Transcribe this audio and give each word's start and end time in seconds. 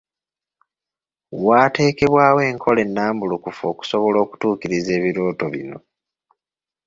Waateekebwawo 1.45 2.39
enkola 2.49 2.79
ennambulukufu 2.85 3.61
okusobola 3.71 4.17
okutuukiriza 4.25 4.91
ebirooto 4.99 5.45
bino. 5.53 5.77